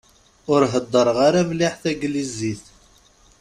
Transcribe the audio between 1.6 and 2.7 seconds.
Taglizit.